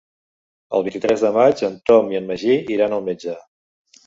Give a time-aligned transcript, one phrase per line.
[0.77, 3.39] El vint-i-tres de maig en Tom i en Magí iran al metge.